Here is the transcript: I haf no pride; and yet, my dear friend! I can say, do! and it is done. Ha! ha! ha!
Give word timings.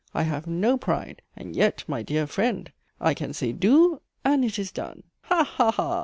I 0.15 0.23
haf 0.23 0.47
no 0.47 0.79
pride; 0.79 1.21
and 1.35 1.55
yet, 1.55 1.83
my 1.87 2.01
dear 2.01 2.25
friend! 2.25 2.71
I 2.99 3.13
can 3.13 3.33
say, 3.33 3.51
do! 3.51 4.01
and 4.25 4.43
it 4.43 4.57
is 4.57 4.71
done. 4.71 5.03
Ha! 5.25 5.43
ha! 5.43 5.69
ha! 5.69 5.99